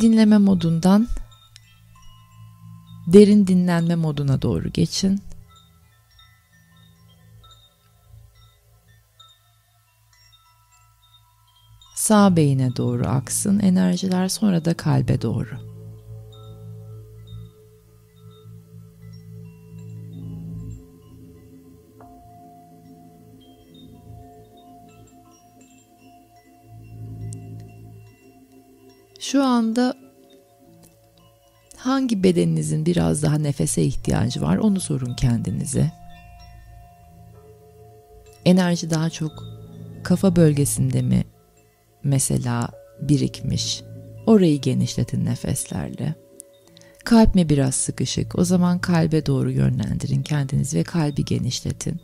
[0.00, 1.08] dinleme modundan
[3.06, 5.22] derin dinlenme moduna doğru geçin.
[11.94, 15.67] Sağ beyine doğru aksın enerjiler sonra da kalbe doğru.
[29.18, 29.94] Şu anda
[31.76, 35.92] hangi bedeninizin biraz daha nefese ihtiyacı var onu sorun kendinize.
[38.44, 39.44] Enerji daha çok
[40.04, 41.24] kafa bölgesinde mi
[42.04, 42.68] mesela
[43.00, 43.82] birikmiş?
[44.26, 46.14] Orayı genişletin nefeslerle.
[47.04, 48.38] Kalp mi biraz sıkışık?
[48.38, 52.00] O zaman kalbe doğru yönlendirin kendinizi ve kalbi genişletin.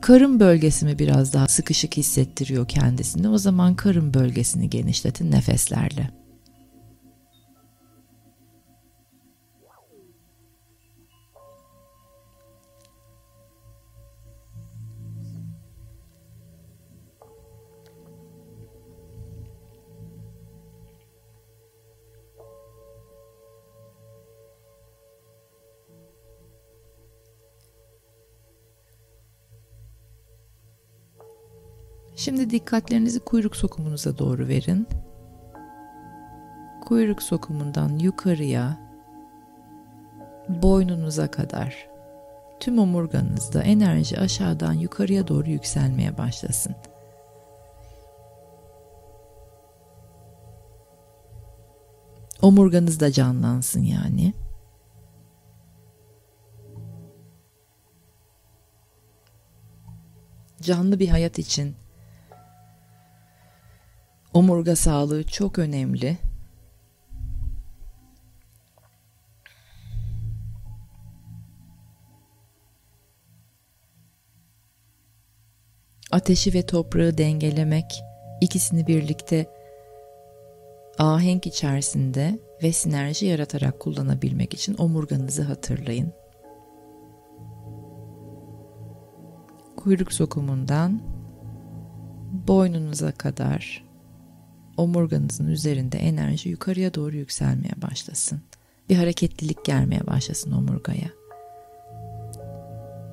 [0.00, 3.28] Karın bölgesi mi biraz daha sıkışık hissettiriyor kendisini?
[3.28, 6.19] O zaman karın bölgesini genişletin nefeslerle.
[32.20, 34.88] Şimdi dikkatlerinizi kuyruk sokumunuza doğru verin.
[36.80, 38.78] Kuyruk sokumundan yukarıya
[40.48, 41.88] boynunuza kadar
[42.60, 46.74] tüm omurganızda enerji aşağıdan yukarıya doğru yükselmeye başlasın.
[52.42, 54.34] Omurganız da canlansın yani.
[60.60, 61.76] Canlı bir hayat için
[64.34, 66.18] Omurga sağlığı çok önemli.
[76.10, 78.02] Ateşi ve toprağı dengelemek,
[78.40, 79.46] ikisini birlikte
[80.98, 86.12] ahenk içerisinde ve sinerji yaratarak kullanabilmek için omurganızı hatırlayın.
[89.76, 91.02] Kuyruk sokumundan
[92.48, 93.89] boynunuza kadar
[94.80, 98.40] omurganızın üzerinde enerji yukarıya doğru yükselmeye başlasın.
[98.88, 101.10] Bir hareketlilik gelmeye başlasın omurgaya.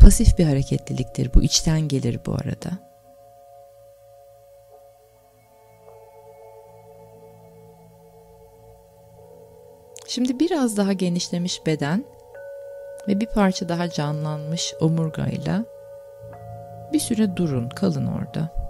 [0.00, 2.92] Pasif bir hareketliliktir bu, içten gelir bu arada.
[10.08, 12.04] Şimdi biraz daha genişlemiş beden
[13.08, 15.64] ve bir parça daha canlanmış omurgayla
[16.92, 18.61] bir süre durun, kalın orada.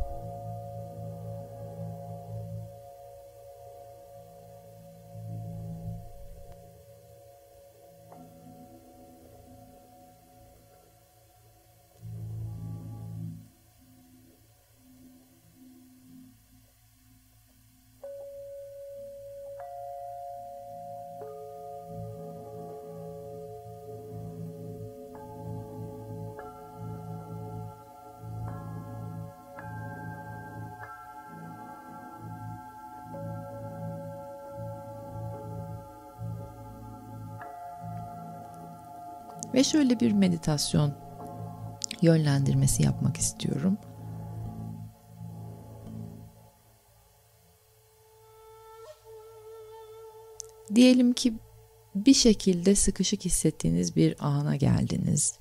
[39.55, 40.95] Ve şöyle bir meditasyon
[42.03, 43.79] yönlendirmesi yapmak istiyorum.
[50.75, 51.35] Diyelim ki
[51.95, 55.39] bir şekilde sıkışık hissettiğiniz bir ana geldiniz.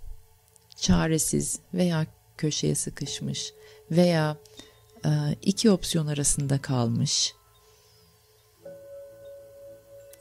[0.76, 2.06] Çaresiz veya
[2.38, 3.54] köşeye sıkışmış
[3.92, 4.38] veya
[5.06, 5.10] e,
[5.42, 7.34] iki opsiyon arasında kalmış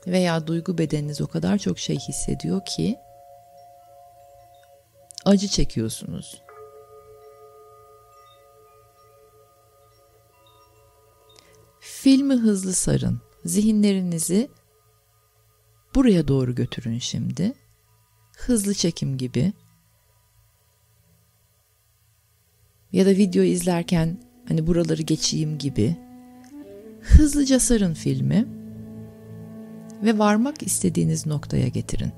[0.07, 2.97] veya duygu bedeniniz o kadar çok şey hissediyor ki
[5.25, 6.41] acı çekiyorsunuz.
[11.79, 13.21] Filmi hızlı sarın.
[13.45, 14.49] Zihinlerinizi
[15.95, 17.53] buraya doğru götürün şimdi.
[18.37, 19.53] Hızlı çekim gibi.
[22.91, 25.97] Ya da video izlerken hani buraları geçeyim gibi.
[27.01, 28.47] Hızlıca sarın filmi
[30.03, 32.11] ve varmak istediğiniz noktaya getirin.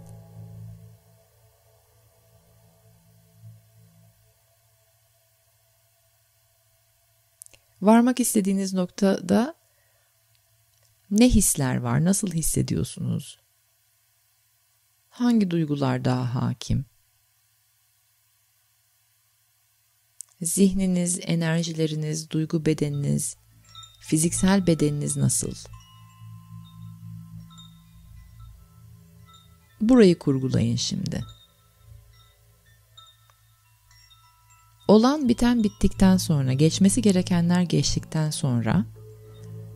[7.86, 9.56] varmak istediğiniz noktada
[11.12, 13.40] ne hisler var, nasıl hissediyorsunuz?
[15.10, 16.86] Hangi duygular daha hakim?
[20.42, 23.38] Zihniniz, enerjileriniz, duygu bedeniniz,
[24.00, 25.54] fiziksel bedeniniz nasıl?
[29.82, 31.24] Burayı kurgulayın şimdi.
[34.88, 38.86] Olan biten bittikten sonra, geçmesi gerekenler geçtikten sonra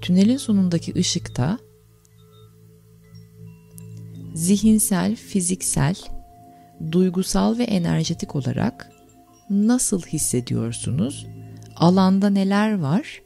[0.01, 1.59] tünelin sonundaki ışıkta
[4.33, 5.95] zihinsel, fiziksel,
[6.91, 8.91] duygusal ve enerjetik olarak
[9.49, 11.27] nasıl hissediyorsunuz?
[11.75, 13.21] Alanda neler var?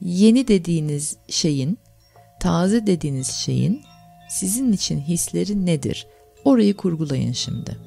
[0.00, 1.78] Yeni dediğiniz şeyin,
[2.40, 3.82] taze dediğiniz şeyin
[4.30, 6.06] sizin için hisleri nedir?
[6.44, 7.85] Orayı kurgulayın şimdi.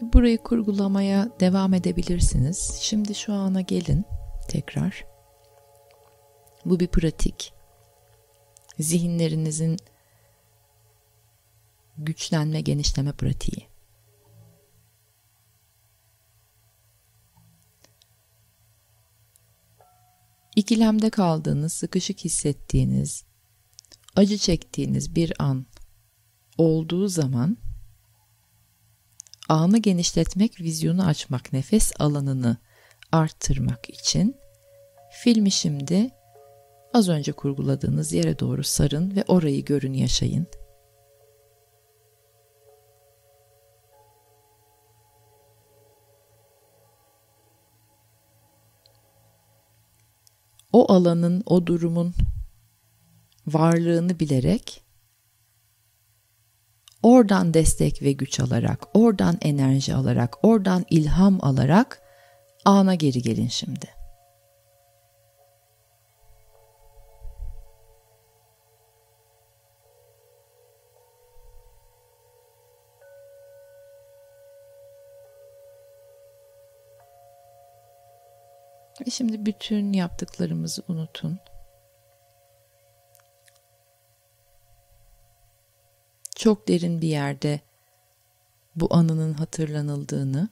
[0.00, 2.78] Burayı kurgulamaya devam edebilirsiniz.
[2.80, 4.04] Şimdi şu ana gelin
[4.48, 5.04] tekrar.
[6.64, 7.52] Bu bir pratik.
[8.78, 9.76] Zihinlerinizin
[11.98, 13.68] güçlenme, genişleme pratiği.
[20.56, 23.24] İkilemde kaldığınız, sıkışık hissettiğiniz,
[24.16, 25.66] acı çektiğiniz bir an
[26.58, 27.56] olduğu zaman
[29.48, 32.56] Anı genişletmek, vizyonu açmak, nefes alanını
[33.12, 34.36] arttırmak için
[35.10, 36.10] filmi şimdi
[36.94, 40.46] az önce kurguladığınız yere doğru sarın ve orayı görün, yaşayın.
[50.72, 52.14] O alanın, o durumun
[53.46, 54.85] varlığını bilerek
[57.02, 62.02] oradan destek ve güç alarak, oradan enerji alarak, oradan ilham alarak
[62.64, 63.96] ana geri gelin şimdi.
[79.06, 81.38] Ve şimdi bütün yaptıklarımızı unutun.
[86.46, 87.60] Çok derin bir yerde
[88.76, 90.48] bu anının hatırlanıldığını,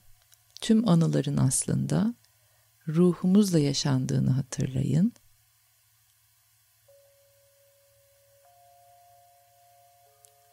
[0.60, 2.14] tüm anıların aslında
[2.88, 5.12] ruhumuzla yaşandığını hatırlayın.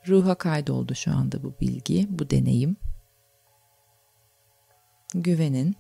[0.08, 2.78] Ruha kaydoldu şu anda bu bilgi, bu deneyim.
[5.14, 5.76] Güvenin.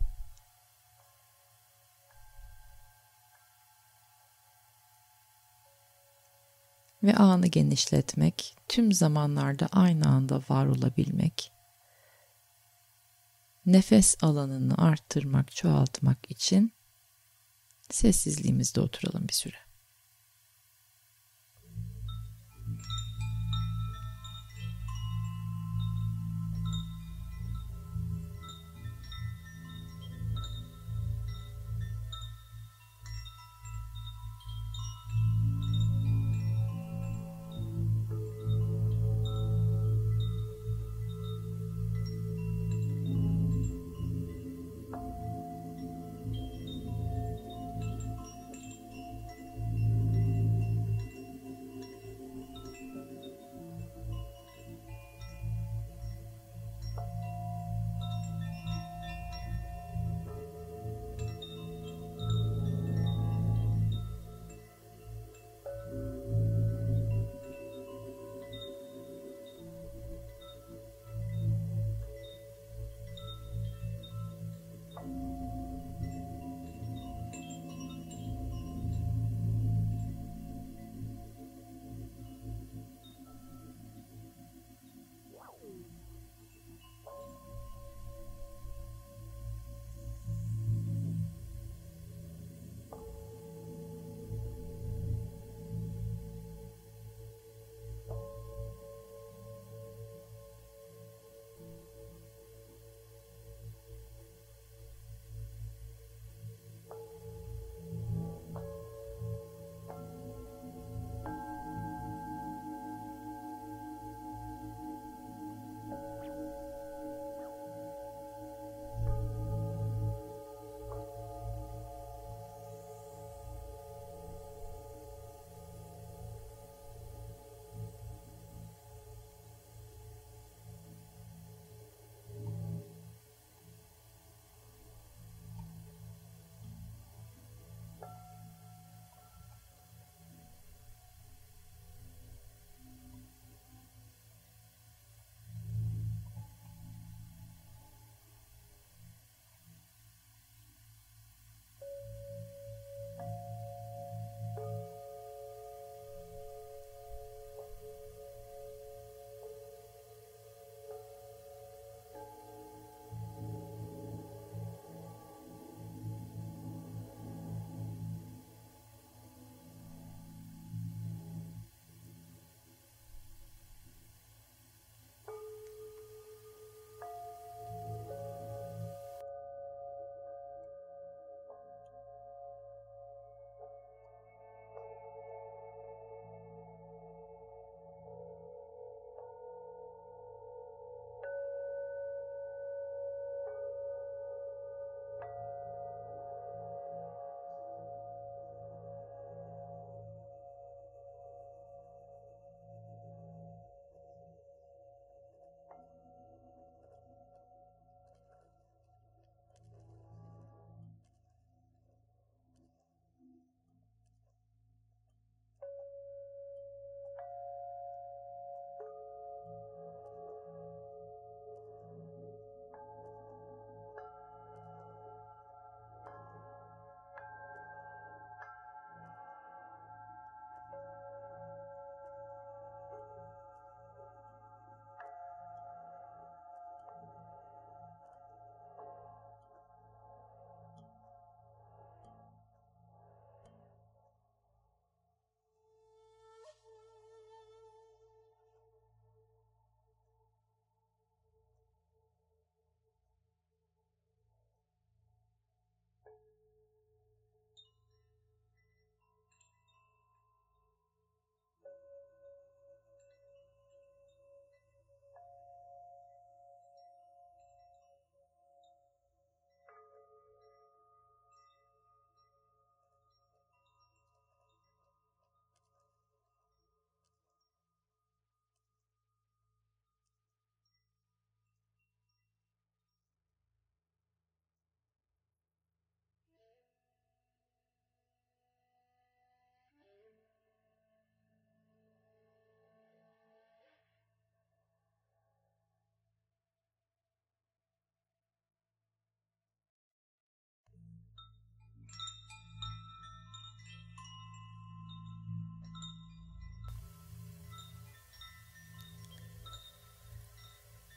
[7.03, 11.51] Ve anı genişletmek, tüm zamanlarda aynı anda var olabilmek,
[13.65, 16.74] nefes alanını arttırmak, çoğaltmak için
[17.89, 19.71] sessizliğimizde oturalım bir süre.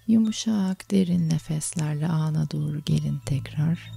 [0.07, 3.93] Yumuşak derin nefeslerle ana doğru gelin tekrar.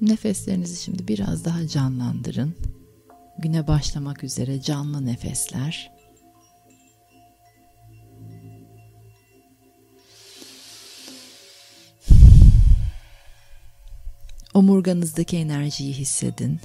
[0.00, 2.56] Nefeslerinizi şimdi biraz daha canlandırın.
[3.38, 5.92] Güne başlamak üzere canlı nefesler.
[14.54, 16.60] Omurganızdaki enerjiyi hissedin.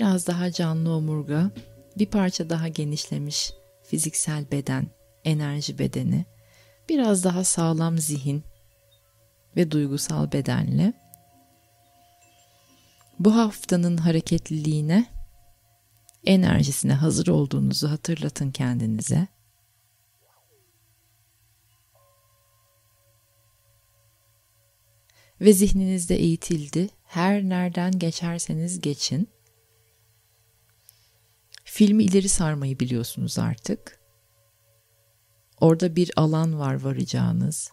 [0.00, 1.50] Biraz daha canlı omurga,
[1.98, 3.52] bir parça daha genişlemiş
[3.82, 4.86] fiziksel beden,
[5.24, 6.24] enerji bedeni,
[6.88, 8.44] biraz daha sağlam zihin
[9.56, 10.92] ve duygusal bedenle
[13.18, 15.06] bu haftanın hareketliliğine,
[16.24, 19.28] enerjisine hazır olduğunuzu hatırlatın kendinize.
[25.40, 26.88] Ve zihninizde eğitildi.
[27.04, 29.28] Her nereden geçerseniz geçin
[31.80, 34.00] Filmi ileri sarmayı biliyorsunuz artık.
[35.60, 37.72] Orada bir alan var varacağınız.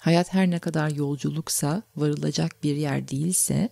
[0.00, 3.68] Hayat her ne kadar yolculuksa, varılacak bir yer değilse,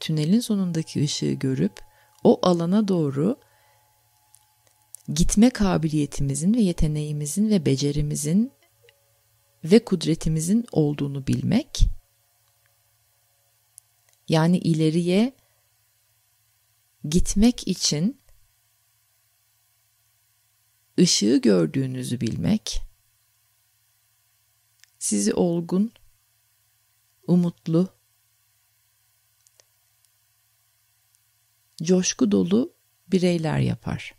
[0.00, 1.80] tünelin sonundaki ışığı görüp
[2.24, 3.40] o alana doğru
[5.14, 8.52] gitme kabiliyetimizin ve yeteneğimizin ve becerimizin
[9.64, 11.80] ve kudretimizin olduğunu bilmek,
[14.28, 15.37] yani ileriye
[17.10, 18.20] gitmek için
[20.98, 22.80] ışığı gördüğünüzü bilmek
[24.98, 25.92] sizi olgun,
[27.26, 27.88] umutlu,
[31.82, 32.74] coşku dolu
[33.08, 34.17] bireyler yapar.